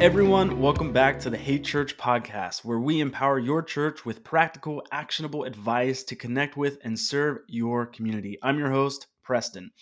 everyone. 0.00 0.60
Welcome 0.60 0.92
back 0.92 1.18
to 1.20 1.30
the 1.30 1.36
Hey 1.36 1.58
Church 1.58 1.96
podcast, 1.96 2.64
where 2.64 2.78
we 2.78 3.00
empower 3.00 3.40
your 3.40 3.64
church 3.64 4.04
with 4.04 4.22
practical, 4.22 4.80
actionable 4.92 5.42
advice 5.42 6.04
to 6.04 6.14
connect 6.14 6.56
with 6.56 6.78
and 6.84 6.96
serve 6.96 7.38
your 7.48 7.84
community. 7.84 8.38
I'm 8.40 8.60
your 8.60 8.70
host, 8.70 9.08
Preston. 9.24 9.72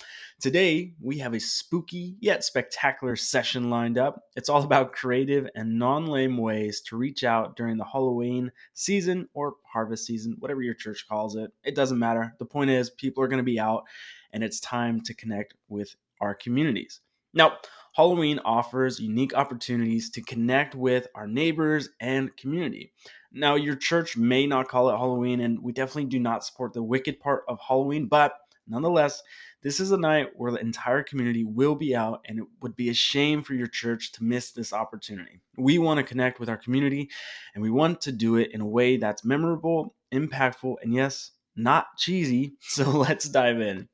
Today, 0.40 0.94
we 1.02 1.18
have 1.18 1.34
a 1.34 1.38
spooky 1.38 2.16
yet 2.18 2.44
spectacular 2.44 3.14
session 3.14 3.68
lined 3.68 3.98
up. 3.98 4.22
It's 4.36 4.48
all 4.48 4.62
about 4.62 4.94
creative 4.94 5.50
and 5.54 5.78
non 5.78 6.06
lame 6.06 6.38
ways 6.38 6.80
to 6.86 6.96
reach 6.96 7.22
out 7.22 7.54
during 7.54 7.76
the 7.76 7.84
Halloween 7.84 8.50
season 8.72 9.28
or 9.34 9.56
harvest 9.70 10.06
season, 10.06 10.36
whatever 10.38 10.62
your 10.62 10.74
church 10.74 11.04
calls 11.06 11.36
it. 11.36 11.52
It 11.62 11.74
doesn't 11.74 11.98
matter. 11.98 12.34
The 12.38 12.46
point 12.46 12.70
is, 12.70 12.88
people 12.88 13.22
are 13.22 13.28
going 13.28 13.36
to 13.36 13.44
be 13.44 13.60
out, 13.60 13.84
and 14.32 14.42
it's 14.42 14.60
time 14.60 15.02
to 15.02 15.12
connect 15.12 15.52
with 15.68 15.94
our 16.22 16.34
communities. 16.34 17.00
Now, 17.34 17.58
Halloween 17.96 18.38
offers 18.44 19.00
unique 19.00 19.32
opportunities 19.32 20.10
to 20.10 20.20
connect 20.20 20.74
with 20.74 21.06
our 21.14 21.26
neighbors 21.26 21.88
and 21.98 22.36
community. 22.36 22.92
Now, 23.32 23.54
your 23.54 23.74
church 23.74 24.18
may 24.18 24.46
not 24.46 24.68
call 24.68 24.90
it 24.90 24.98
Halloween, 24.98 25.40
and 25.40 25.62
we 25.62 25.72
definitely 25.72 26.10
do 26.10 26.18
not 26.18 26.44
support 26.44 26.74
the 26.74 26.82
wicked 26.82 27.20
part 27.20 27.44
of 27.48 27.58
Halloween, 27.66 28.06
but 28.06 28.34
nonetheless, 28.68 29.22
this 29.62 29.80
is 29.80 29.92
a 29.92 29.96
night 29.96 30.28
where 30.36 30.52
the 30.52 30.60
entire 30.60 31.02
community 31.02 31.44
will 31.44 31.74
be 31.74 31.96
out, 31.96 32.20
and 32.26 32.38
it 32.38 32.44
would 32.60 32.76
be 32.76 32.90
a 32.90 32.94
shame 32.94 33.42
for 33.42 33.54
your 33.54 33.66
church 33.66 34.12
to 34.12 34.24
miss 34.24 34.52
this 34.52 34.74
opportunity. 34.74 35.40
We 35.56 35.78
want 35.78 35.96
to 35.96 36.04
connect 36.04 36.38
with 36.38 36.50
our 36.50 36.58
community, 36.58 37.08
and 37.54 37.62
we 37.62 37.70
want 37.70 38.02
to 38.02 38.12
do 38.12 38.36
it 38.36 38.50
in 38.52 38.60
a 38.60 38.66
way 38.66 38.98
that's 38.98 39.24
memorable, 39.24 39.94
impactful, 40.12 40.76
and 40.82 40.92
yes, 40.92 41.30
not 41.56 41.96
cheesy. 41.96 42.54
So 42.60 42.90
let's 42.90 43.28
dive 43.28 43.60
in. 43.60 43.88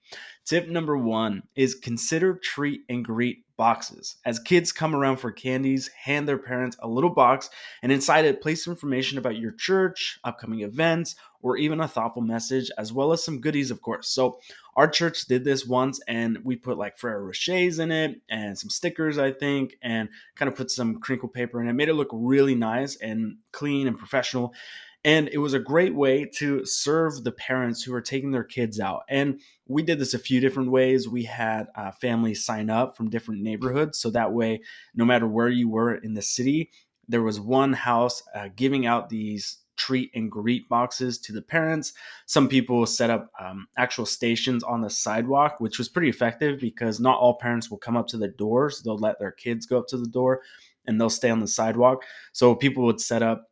Tip 0.45 0.68
number 0.68 0.99
one 0.99 1.45
is 1.55 1.77
consider 1.77 2.35
treat 2.35 2.82
and 2.88 3.05
greet 3.05 3.45
boxes. 3.57 4.16
As 4.24 4.41
kids 4.41 4.73
come 4.73 4.93
around 4.93 5.18
for 5.18 5.30
candies, 5.30 5.88
hand 5.96 6.27
their 6.27 6.38
parents 6.38 6.77
a 6.80 6.88
little 6.88 7.10
box, 7.10 7.49
and 7.80 7.93
inside 7.93 8.24
it, 8.24 8.43
place 8.43 8.66
information 8.66 9.18
about 9.18 9.37
your 9.37 9.52
church, 9.52 10.18
upcoming 10.24 10.63
events, 10.63 11.15
or 11.43 11.57
even 11.57 11.79
a 11.79 11.87
thoughtful 11.87 12.23
message, 12.23 12.73
as 12.77 12.93
well 12.93 13.13
as 13.13 13.23
some 13.23 13.40
goodies, 13.40 13.71
of 13.71 13.83
course. 13.83 14.09
So, 14.09 14.40
our 14.74 14.88
church 14.88 15.27
did 15.27 15.45
this 15.45 15.65
once, 15.65 16.01
and 16.09 16.38
we 16.43 16.57
put 16.57 16.77
like 16.77 16.99
Ferrero 16.99 17.27
Rochers 17.27 17.79
in 17.79 17.93
it 17.93 18.21
and 18.29 18.59
some 18.59 18.71
stickers, 18.71 19.18
I 19.18 19.30
think, 19.30 19.77
and 19.80 20.09
kind 20.35 20.49
of 20.49 20.57
put 20.57 20.73
some 20.73 20.99
crinkle 20.99 21.29
paper 21.29 21.60
in 21.60 21.68
it. 21.68 21.74
Made 21.74 21.88
it 21.88 21.95
look 21.95 22.10
really 22.13 22.57
nice 22.57 22.96
and 22.96 23.37
clean 23.52 23.87
and 23.87 23.96
professional. 23.96 24.55
And 25.05 25.29
it 25.33 25.39
was 25.39 25.53
a 25.53 25.59
great 25.59 25.95
way 25.95 26.25
to 26.37 26.65
serve 26.65 27.25
the 27.25 27.33
parents 27.33 27.83
who 27.83 27.93
are 27.93 28.01
taking 28.01 28.31
their 28.31 28.45
kids 28.45 28.79
out. 28.79 29.03
And 29.09 29.41
we 29.67 29.83
did 29.83 29.99
this 29.99 30.15
a 30.15 30.19
few 30.19 30.41
different 30.41 30.71
ways. 30.71 31.09
We 31.09 31.25
had 31.25 31.67
uh, 31.75 31.91
families 31.91 32.45
sign 32.45 32.71
up 32.71 32.97
from 32.97 33.11
different 33.11 33.43
neighborhoods. 33.43 33.99
So 33.99 34.11
that 34.11 34.33
way, 34.33 34.61
no 34.95 35.05
matter 35.05 35.27
where 35.27 35.49
you 35.49 35.69
were 35.69 35.95
in 35.95 36.15
the 36.15 36.23
city, 36.23 36.71
there 37.09 37.23
was 37.23 37.41
one 37.41 37.73
house 37.73 38.23
uh, 38.35 38.49
giving 38.55 38.87
out 38.87 39.09
these 39.09 39.59
treat 39.77 40.11
and 40.15 40.30
greet 40.30 40.69
boxes 40.69 41.19
to 41.19 41.33
the 41.33 41.43
parents. 41.43 41.93
Some 42.27 42.49
people 42.49 42.87
set 42.87 43.11
up 43.11 43.30
um, 43.41 43.67
actual 43.77 44.07
stations 44.07 44.63
on 44.63 44.83
the 44.83 44.91
sidewalk, 44.91 45.57
which 45.59 45.79
was 45.79 45.89
pretty 45.89 46.09
effective 46.09 46.61
because 46.61 47.01
not 47.01 47.19
all 47.19 47.39
parents 47.39 47.71
will 47.71 47.79
come 47.79 47.97
up 47.97 48.07
to 48.09 48.19
the 48.19 48.29
doors. 48.29 48.83
They'll 48.83 48.99
let 48.99 49.19
their 49.19 49.33
kids 49.33 49.67
go 49.67 49.79
up 49.79 49.89
to 49.89 49.97
the 49.97 50.09
door 50.09 50.43
and 50.87 51.01
they'll 51.01 51.11
stay 51.11 51.30
on 51.30 51.41
the 51.41 51.49
sidewalk. 51.49 52.05
So 52.33 52.55
people 52.55 52.85
would 52.85 53.01
set 53.01 53.23
up 53.23 53.49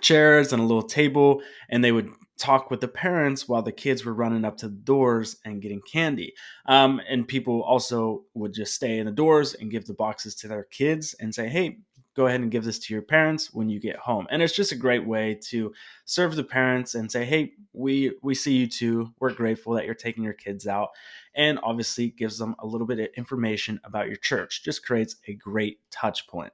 chairs 0.00 0.52
and 0.52 0.62
a 0.62 0.64
little 0.64 0.82
table, 0.82 1.42
and 1.68 1.82
they 1.82 1.92
would 1.92 2.10
talk 2.38 2.70
with 2.70 2.80
the 2.80 2.88
parents 2.88 3.48
while 3.48 3.62
the 3.62 3.72
kids 3.72 4.04
were 4.04 4.14
running 4.14 4.44
up 4.44 4.56
to 4.56 4.68
the 4.68 4.76
doors 4.76 5.36
and 5.44 5.60
getting 5.60 5.80
candy. 5.80 6.32
Um, 6.66 7.00
and 7.08 7.26
people 7.26 7.62
also 7.62 8.24
would 8.34 8.54
just 8.54 8.74
stay 8.74 8.98
in 8.98 9.06
the 9.06 9.12
doors 9.12 9.54
and 9.54 9.70
give 9.70 9.86
the 9.86 9.94
boxes 9.94 10.34
to 10.36 10.48
their 10.48 10.64
kids 10.64 11.14
and 11.18 11.34
say, 11.34 11.48
hey, 11.48 11.78
go 12.14 12.26
ahead 12.26 12.40
and 12.40 12.50
give 12.50 12.64
this 12.64 12.80
to 12.80 12.92
your 12.92 13.02
parents 13.02 13.52
when 13.52 13.68
you 13.68 13.78
get 13.78 13.96
home. 13.96 14.26
And 14.30 14.42
it's 14.42 14.54
just 14.54 14.72
a 14.72 14.76
great 14.76 15.06
way 15.06 15.38
to 15.50 15.72
serve 16.04 16.34
the 16.34 16.44
parents 16.44 16.94
and 16.96 17.10
say, 17.10 17.24
hey, 17.24 17.52
we 17.72 18.12
we 18.22 18.34
see 18.34 18.56
you 18.56 18.66
too. 18.66 19.12
We're 19.20 19.32
grateful 19.32 19.74
that 19.74 19.84
you're 19.84 19.94
taking 19.94 20.24
your 20.24 20.32
kids 20.32 20.66
out. 20.66 20.88
And 21.36 21.60
obviously 21.62 22.08
gives 22.08 22.36
them 22.36 22.56
a 22.58 22.66
little 22.66 22.86
bit 22.88 22.98
of 22.98 23.08
information 23.16 23.80
about 23.84 24.08
your 24.08 24.16
church. 24.16 24.64
Just 24.64 24.84
creates 24.84 25.16
a 25.28 25.34
great 25.34 25.78
touch 25.92 26.26
point. 26.26 26.52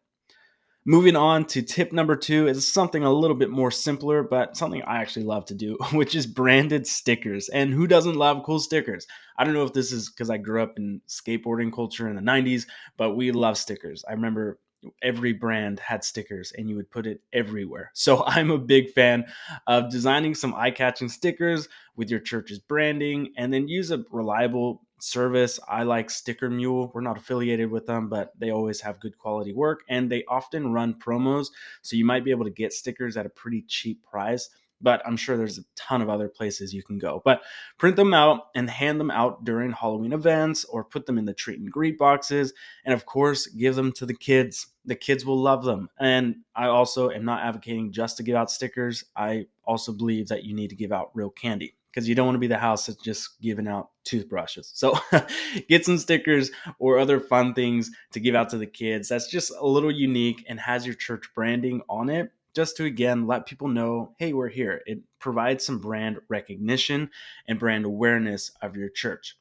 Moving 0.87 1.17
on 1.17 1.47
to 1.47 1.63
tip 1.63 1.93
number 1.93 2.15
two 2.15 2.47
is 2.47 2.71
something 2.71 3.05
a 3.05 3.13
little 3.13 3.37
bit 3.37 3.49
more 3.49 3.71
simpler, 3.71 4.23
but 4.23 4.55
something 4.55 4.83
I 4.83 5.01
actually 5.01 5.25
love 5.25 5.47
to 5.47 5.55
do, 5.55 5.79
which 5.93 6.15
is 6.15 6.27
branded 6.27 6.87
stickers. 6.87 7.49
And 7.49 7.73
who 7.73 7.87
doesn't 7.87 8.17
love 8.17 8.43
cool 8.45 8.59
stickers? 8.59 9.07
I 9.39 9.45
don't 9.45 9.55
know 9.55 9.65
if 9.65 9.73
this 9.73 9.93
is 9.93 10.11
because 10.11 10.29
I 10.29 10.37
grew 10.37 10.63
up 10.63 10.77
in 10.77 11.01
skateboarding 11.09 11.73
culture 11.73 12.07
in 12.07 12.17
the 12.17 12.23
90s, 12.23 12.67
but 12.99 13.13
we 13.13 13.33
love 13.33 13.57
stickers. 13.57 14.05
I 14.07 14.13
remember 14.13 14.59
every 15.03 15.33
brand 15.33 15.81
had 15.81 16.05
stickers 16.05 16.53
and 16.53 16.69
you 16.69 16.77
would 16.77 16.91
put 16.91 17.07
it 17.07 17.23
everywhere. 17.33 17.91
So 17.95 18.23
I'm 18.27 18.51
a 18.51 18.59
big 18.59 18.91
fan 18.91 19.25
of 19.67 19.91
designing 19.91 20.35
some 20.35 20.55
eye 20.55 20.71
catching 20.71 21.09
stickers 21.09 21.67
with 21.97 22.11
your 22.11 22.21
church's 22.21 22.59
branding 22.59 23.33
and 23.39 23.51
then 23.51 23.69
use 23.69 23.91
a 23.91 24.05
reliable 24.11 24.83
service. 25.05 25.61
I 25.69 25.83
like 25.83 26.11
Sticker 26.11 26.49
Mule. 26.51 26.91
We're 26.95 27.03
not 27.03 27.19
affiliated 27.19 27.71
with 27.71 27.87
them, 27.87 28.09
but 28.09 28.33
they 28.39 28.51
always 28.51 28.81
have 28.81 29.01
good 29.01 29.19
quality 29.19 29.53
work 29.53 29.85
and 29.89 30.11
they 30.11 30.25
often 30.29 30.73
run 30.73 30.95
promos. 30.95 31.49
So 31.83 31.97
you 31.97 32.05
might 32.05 32.25
be 32.25 32.31
able 32.31 32.45
to 32.45 32.51
get 32.51 32.73
stickers 32.73 33.17
at 33.17 33.27
a 33.27 33.31
pretty 33.31 33.63
cheap 33.69 34.03
price. 34.05 34.49
But 34.81 35.01
I'm 35.07 35.17
sure 35.17 35.37
there's 35.37 35.59
a 35.59 35.65
ton 35.77 36.03
of 36.03 36.11
other 36.11 36.29
places 36.29 36.75
you 36.75 36.83
can 36.83 36.99
go. 36.99 37.23
But 37.25 37.43
print 37.79 37.97
them 37.97 38.13
out 38.13 38.49
and 38.55 38.69
hand 38.69 39.01
them 39.01 39.11
out 39.11 39.45
during 39.45 39.73
Halloween 39.73 40.13
events 40.13 40.65
or 40.65 40.85
put 40.85 41.07
them 41.07 41.17
in 41.17 41.25
the 41.25 41.33
treat 41.33 41.59
and 41.59 41.71
greet 41.71 41.97
boxes. 41.97 42.53
And 42.85 42.93
of 42.93 43.07
course, 43.07 43.47
give 43.47 43.77
them 43.77 43.93
to 43.93 44.05
the 44.05 44.15
kids. 44.15 44.67
The 44.85 44.97
kids 44.97 45.25
will 45.25 45.41
love 45.41 45.65
them. 45.65 45.89
And 45.99 46.37
I 46.55 46.67
also 46.67 47.09
am 47.11 47.25
not 47.25 47.45
advocating 47.45 47.93
just 47.93 48.19
to 48.19 48.23
give 48.23 48.37
out 48.37 48.51
stickers. 48.51 49.05
I 49.17 49.47
also 49.65 49.93
believe 49.93 50.29
that 50.29 50.45
you 50.45 50.55
need 50.55 50.69
to 50.69 50.77
give 50.77 50.93
out 50.93 51.13
real 51.15 51.31
candy 51.31 51.77
because 51.95 52.09
you 52.09 52.15
don't 52.17 52.27
want 52.27 52.35
to 52.35 52.41
be 52.41 52.49
the 52.49 52.59
house 52.59 52.87
that's 52.87 53.01
just 53.01 53.41
giving 53.41 53.69
out 53.69 53.91
toothbrushes. 54.05 54.73
So 54.75 54.99
get 55.69 55.85
some 55.85 55.99
stickers 55.99 56.51
or 56.81 56.99
other 56.99 57.21
fun 57.21 57.55
things 57.55 57.91
to 58.13 58.21
give 58.21 58.35
out 58.35 58.49
to 58.49 58.59
the 58.59 58.67
kids. 58.67 59.09
That's 59.09 59.29
just 59.29 59.53
a 59.57 59.67
little 59.67 59.93
unique 59.93 60.45
and 60.49 60.59
has 60.59 60.85
your 60.85 60.97
church 60.97 61.27
branding 61.35 61.83
on 61.89 62.11
it. 62.11 62.33
Just 62.55 62.77
to 62.79 62.85
again 62.85 63.27
let 63.27 63.47
people 63.47 63.69
know, 63.69 64.15
hey, 64.19 64.33
we're 64.33 64.49
here. 64.49 64.83
It 64.87 65.01
provides 65.21 65.65
some 65.65 65.79
brand 65.79 66.19
recognition 66.29 67.11
and 67.47 67.59
brand 67.59 67.85
awareness 67.85 68.51
of 68.61 68.77
your 68.77 68.89
church. 68.89 69.37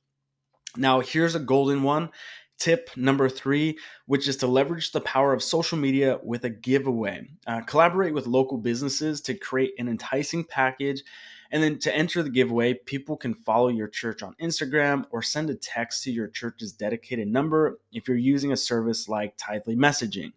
Now, 0.77 0.99
here's 0.99 1.35
a 1.35 1.39
golden 1.39 1.83
one. 1.83 2.09
Tip 2.59 2.89
number 2.95 3.29
three, 3.29 3.77
which 4.05 4.27
is 4.27 4.37
to 4.37 4.47
leverage 4.47 4.91
the 4.91 5.01
power 5.01 5.33
of 5.33 5.43
social 5.43 5.77
media 5.77 6.19
with 6.23 6.45
a 6.45 6.49
giveaway. 6.49 7.27
Uh, 7.45 7.61
collaborate 7.61 8.13
with 8.13 8.25
local 8.25 8.57
businesses 8.57 9.21
to 9.21 9.33
create 9.33 9.73
an 9.79 9.87
enticing 9.87 10.43
package 10.43 11.03
and 11.53 11.61
then 11.61 11.77
to 11.79 11.95
enter 11.95 12.23
the 12.23 12.31
giveaway, 12.31 12.73
people 12.73 13.15
can 13.15 13.35
follow 13.35 13.67
your 13.67 13.87
church 13.87 14.23
on 14.23 14.35
Instagram 14.41 15.05
or 15.11 15.21
send 15.21 15.51
a 15.51 15.55
text 15.55 16.03
to 16.03 16.11
your 16.11 16.27
church's 16.27 16.73
dedicated 16.73 17.27
number 17.27 17.79
if 17.91 18.07
you're 18.07 18.17
using 18.17 18.51
a 18.51 18.57
service 18.57 19.07
like 19.07 19.37
Tithely 19.37 19.77
Messaging. 19.77 20.33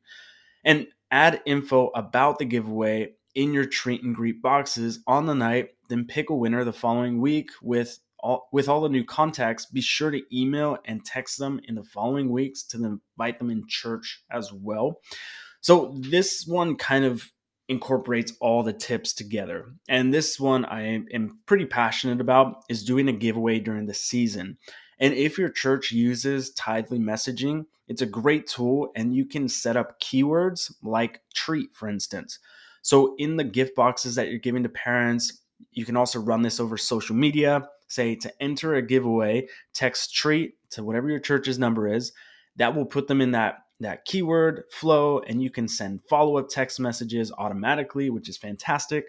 And 0.62 0.88
add 1.10 1.40
info 1.46 1.88
about 1.94 2.38
the 2.38 2.44
giveaway 2.44 3.14
in 3.34 3.54
your 3.54 3.64
treat 3.64 4.02
and 4.02 4.14
greet 4.14 4.42
boxes 4.42 4.98
on 5.06 5.24
the 5.24 5.34
night, 5.34 5.70
then 5.88 6.04
pick 6.04 6.28
a 6.28 6.34
winner 6.34 6.64
the 6.64 6.72
following 6.74 7.18
week 7.18 7.48
with 7.62 7.98
all, 8.18 8.50
with 8.52 8.68
all 8.68 8.82
the 8.82 8.88
new 8.90 9.04
contacts, 9.04 9.64
be 9.64 9.80
sure 9.80 10.10
to 10.10 10.20
email 10.38 10.76
and 10.84 11.02
text 11.02 11.38
them 11.38 11.62
in 11.66 11.76
the 11.76 11.84
following 11.84 12.28
weeks 12.28 12.62
to 12.64 12.76
invite 13.16 13.38
them 13.38 13.48
in 13.48 13.66
church 13.66 14.22
as 14.30 14.52
well. 14.52 15.00
So 15.62 15.96
this 15.98 16.44
one 16.46 16.76
kind 16.76 17.06
of 17.06 17.32
incorporates 17.68 18.32
all 18.40 18.62
the 18.62 18.72
tips 18.72 19.12
together. 19.12 19.72
And 19.88 20.12
this 20.14 20.38
one 20.38 20.64
I 20.64 21.02
am 21.12 21.38
pretty 21.46 21.66
passionate 21.66 22.20
about 22.20 22.64
is 22.68 22.84
doing 22.84 23.08
a 23.08 23.12
giveaway 23.12 23.58
during 23.58 23.86
the 23.86 23.94
season. 23.94 24.58
And 24.98 25.12
if 25.14 25.36
your 25.36 25.50
church 25.50 25.92
uses 25.92 26.54
Tithely 26.54 27.00
messaging, 27.00 27.66
it's 27.88 28.02
a 28.02 28.06
great 28.06 28.46
tool 28.46 28.92
and 28.96 29.14
you 29.14 29.26
can 29.26 29.48
set 29.48 29.76
up 29.76 30.00
keywords 30.00 30.72
like 30.82 31.22
treat, 31.34 31.74
for 31.74 31.88
instance. 31.88 32.38
So 32.82 33.14
in 33.18 33.36
the 33.36 33.44
gift 33.44 33.74
boxes 33.74 34.14
that 34.14 34.28
you're 34.28 34.38
giving 34.38 34.62
to 34.62 34.68
parents, 34.68 35.40
you 35.72 35.84
can 35.84 35.96
also 35.96 36.20
run 36.20 36.42
this 36.42 36.60
over 36.60 36.76
social 36.76 37.16
media. 37.16 37.68
Say 37.88 38.14
to 38.16 38.42
enter 38.42 38.74
a 38.74 38.82
giveaway, 38.82 39.48
text 39.74 40.14
treat 40.14 40.54
to 40.70 40.82
whatever 40.82 41.08
your 41.08 41.20
church's 41.20 41.58
number 41.58 41.92
is. 41.92 42.12
That 42.56 42.74
will 42.74 42.86
put 42.86 43.06
them 43.06 43.20
in 43.20 43.32
that 43.32 43.65
that 43.80 44.04
keyword 44.04 44.64
flow 44.70 45.20
and 45.20 45.42
you 45.42 45.50
can 45.50 45.68
send 45.68 46.00
follow 46.08 46.38
up 46.38 46.48
text 46.48 46.80
messages 46.80 47.32
automatically, 47.36 48.10
which 48.10 48.28
is 48.28 48.36
fantastic. 48.36 49.06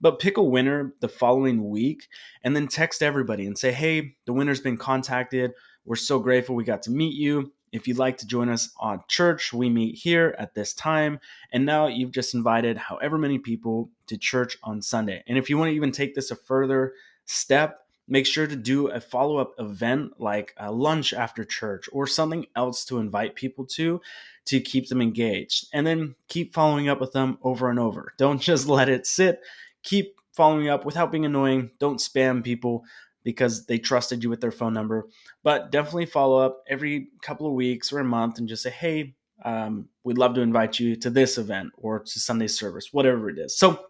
But 0.00 0.20
pick 0.20 0.36
a 0.36 0.42
winner 0.42 0.94
the 1.00 1.08
following 1.08 1.68
week 1.70 2.06
and 2.44 2.54
then 2.54 2.68
text 2.68 3.02
everybody 3.02 3.46
and 3.46 3.58
say, 3.58 3.72
hey, 3.72 4.14
the 4.26 4.32
winner's 4.32 4.60
been 4.60 4.76
contacted. 4.76 5.52
We're 5.84 5.96
so 5.96 6.18
grateful 6.20 6.54
we 6.54 6.64
got 6.64 6.82
to 6.82 6.90
meet 6.90 7.14
you. 7.14 7.52
If 7.72 7.86
you'd 7.86 7.98
like 7.98 8.16
to 8.18 8.26
join 8.26 8.48
us 8.48 8.70
on 8.78 9.02
church, 9.08 9.52
we 9.52 9.68
meet 9.68 9.96
here 9.96 10.34
at 10.38 10.54
this 10.54 10.72
time. 10.72 11.20
And 11.52 11.66
now 11.66 11.86
you've 11.86 12.12
just 12.12 12.34
invited 12.34 12.78
however 12.78 13.18
many 13.18 13.38
people 13.38 13.90
to 14.06 14.16
church 14.16 14.56
on 14.62 14.80
Sunday. 14.80 15.22
And 15.26 15.36
if 15.36 15.50
you 15.50 15.58
want 15.58 15.70
to 15.70 15.74
even 15.74 15.92
take 15.92 16.14
this 16.14 16.30
a 16.30 16.36
further 16.36 16.94
step, 17.26 17.80
make 18.08 18.26
sure 18.26 18.46
to 18.46 18.56
do 18.56 18.88
a 18.88 19.00
follow 19.00 19.36
up 19.36 19.54
event 19.58 20.12
like 20.18 20.54
a 20.56 20.72
lunch 20.72 21.12
after 21.12 21.44
church 21.44 21.88
or 21.92 22.06
something 22.06 22.46
else 22.56 22.84
to 22.86 22.98
invite 22.98 23.34
people 23.34 23.64
to 23.66 24.00
to 24.46 24.60
keep 24.60 24.88
them 24.88 25.02
engaged. 25.02 25.66
And 25.74 25.86
then 25.86 26.14
keep 26.28 26.54
following 26.54 26.88
up 26.88 27.00
with 27.00 27.12
them 27.12 27.38
over 27.42 27.68
and 27.68 27.78
over. 27.78 28.14
Don't 28.18 28.40
just 28.40 28.66
let 28.66 28.88
it 28.88 29.06
sit. 29.06 29.40
Keep 29.82 30.16
following 30.32 30.68
up 30.68 30.84
without 30.84 31.12
being 31.12 31.26
annoying. 31.26 31.70
Don't 31.78 32.00
spam 32.00 32.42
people 32.42 32.84
because 33.24 33.66
they 33.66 33.78
trusted 33.78 34.22
you 34.22 34.30
with 34.30 34.40
their 34.40 34.50
phone 34.50 34.72
number. 34.72 35.06
But 35.42 35.70
definitely 35.70 36.06
follow 36.06 36.38
up 36.38 36.62
every 36.66 37.08
couple 37.22 37.46
of 37.46 37.52
weeks 37.52 37.92
or 37.92 37.98
a 37.98 38.04
month 38.04 38.38
and 38.38 38.48
just 38.48 38.62
say, 38.62 38.70
hey, 38.70 39.14
um, 39.44 39.88
we'd 40.02 40.18
love 40.18 40.34
to 40.34 40.40
invite 40.40 40.80
you 40.80 40.96
to 40.96 41.10
this 41.10 41.36
event 41.36 41.72
or 41.76 42.00
to 42.00 42.18
Sunday 42.18 42.48
service, 42.48 42.92
whatever 42.92 43.28
it 43.28 43.38
is. 43.38 43.56
So 43.56 43.86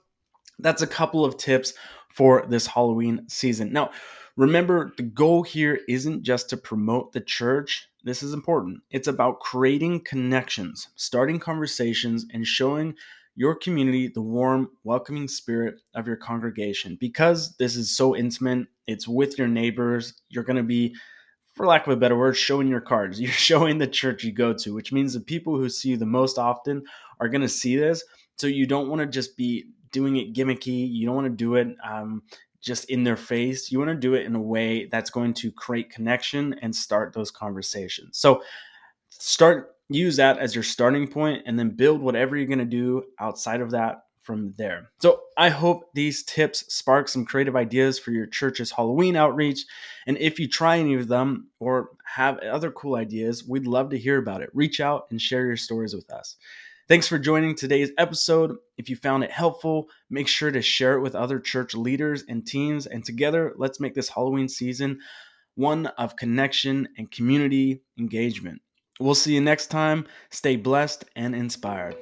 that's 0.58 0.82
a 0.82 0.86
couple 0.86 1.24
of 1.24 1.36
tips 1.36 1.74
for 2.10 2.46
this 2.48 2.66
Halloween 2.66 3.24
season. 3.28 3.72
Now, 3.72 3.90
remember, 4.36 4.92
the 4.96 5.02
goal 5.02 5.42
here 5.42 5.80
isn't 5.88 6.22
just 6.22 6.50
to 6.50 6.56
promote 6.56 7.12
the 7.12 7.20
church. 7.20 7.88
This 8.04 8.22
is 8.22 8.32
important. 8.32 8.80
It's 8.90 9.08
about 9.08 9.40
creating 9.40 10.04
connections, 10.04 10.88
starting 10.96 11.38
conversations, 11.38 12.26
and 12.32 12.46
showing 12.46 12.94
your 13.36 13.54
community 13.54 14.08
the 14.08 14.22
warm, 14.22 14.68
welcoming 14.82 15.28
spirit 15.28 15.76
of 15.94 16.06
your 16.08 16.16
congregation. 16.16 16.96
Because 16.98 17.56
this 17.58 17.76
is 17.76 17.96
so 17.96 18.16
intimate, 18.16 18.66
it's 18.88 19.06
with 19.06 19.38
your 19.38 19.46
neighbors, 19.46 20.14
you're 20.28 20.44
going 20.44 20.56
to 20.56 20.62
be 20.64 20.94
for 21.58 21.66
lack 21.66 21.86
of 21.86 21.92
a 21.92 21.96
better 21.96 22.16
word, 22.16 22.36
showing 22.36 22.68
your 22.68 22.80
cards. 22.80 23.20
You're 23.20 23.32
showing 23.32 23.78
the 23.78 23.86
church 23.88 24.22
you 24.22 24.32
go 24.32 24.54
to, 24.54 24.72
which 24.72 24.92
means 24.92 25.12
the 25.12 25.20
people 25.20 25.56
who 25.56 25.68
see 25.68 25.90
you 25.90 25.96
the 25.96 26.06
most 26.06 26.38
often 26.38 26.84
are 27.20 27.28
going 27.28 27.42
to 27.42 27.48
see 27.48 27.76
this. 27.76 28.04
So 28.36 28.46
you 28.46 28.64
don't 28.64 28.88
want 28.88 29.00
to 29.00 29.06
just 29.06 29.36
be 29.36 29.64
doing 29.92 30.16
it 30.16 30.34
gimmicky. 30.34 30.90
You 30.90 31.06
don't 31.06 31.14
want 31.14 31.26
to 31.26 31.30
do 31.30 31.54
it 31.54 31.76
um, 31.88 32.22
just 32.60 32.84
in 32.86 33.04
their 33.04 33.16
face. 33.16 33.70
You 33.70 33.78
want 33.78 33.90
to 33.90 33.96
do 33.96 34.14
it 34.14 34.26
in 34.26 34.34
a 34.34 34.40
way 34.40 34.86
that's 34.86 35.10
going 35.10 35.34
to 35.34 35.52
create 35.52 35.90
connection 35.90 36.54
and 36.62 36.74
start 36.74 37.12
those 37.12 37.30
conversations. 37.30 38.18
So 38.18 38.42
start 39.10 39.74
use 39.88 40.16
that 40.16 40.38
as 40.38 40.54
your 40.54 40.64
starting 40.64 41.08
point 41.08 41.42
and 41.46 41.58
then 41.58 41.70
build 41.70 42.02
whatever 42.02 42.36
you're 42.36 42.46
going 42.46 42.58
to 42.58 42.64
do 42.64 43.04
outside 43.18 43.60
of 43.60 43.70
that 43.70 44.04
from 44.20 44.52
there. 44.58 44.90
So 45.00 45.22
I 45.38 45.48
hope 45.48 45.88
these 45.94 46.22
tips 46.22 46.70
spark 46.72 47.08
some 47.08 47.24
creative 47.24 47.56
ideas 47.56 47.98
for 47.98 48.10
your 48.10 48.26
church's 48.26 48.70
Halloween 48.70 49.16
outreach. 49.16 49.64
And 50.06 50.18
if 50.18 50.38
you 50.38 50.46
try 50.46 50.78
any 50.78 50.94
of 50.94 51.08
them 51.08 51.48
or 51.60 51.92
have 52.04 52.38
other 52.40 52.70
cool 52.70 52.96
ideas, 52.96 53.48
we'd 53.48 53.66
love 53.66 53.88
to 53.90 53.98
hear 53.98 54.18
about 54.18 54.42
it. 54.42 54.50
Reach 54.52 54.80
out 54.80 55.06
and 55.10 55.20
share 55.20 55.46
your 55.46 55.56
stories 55.56 55.94
with 55.94 56.10
us. 56.10 56.36
Thanks 56.88 57.06
for 57.06 57.18
joining 57.18 57.54
today's 57.54 57.90
episode. 57.98 58.56
If 58.78 58.88
you 58.88 58.96
found 58.96 59.22
it 59.22 59.30
helpful, 59.30 59.90
make 60.08 60.26
sure 60.26 60.50
to 60.50 60.62
share 60.62 60.94
it 60.94 61.02
with 61.02 61.14
other 61.14 61.38
church 61.38 61.74
leaders 61.74 62.24
and 62.26 62.46
teams. 62.46 62.86
And 62.86 63.04
together, 63.04 63.52
let's 63.58 63.78
make 63.78 63.94
this 63.94 64.08
Halloween 64.08 64.48
season 64.48 65.00
one 65.54 65.88
of 65.98 66.16
connection 66.16 66.88
and 66.96 67.10
community 67.10 67.82
engagement. 67.98 68.62
We'll 69.00 69.14
see 69.14 69.34
you 69.34 69.42
next 69.42 69.66
time. 69.66 70.06
Stay 70.30 70.56
blessed 70.56 71.04
and 71.14 71.34
inspired. 71.34 71.94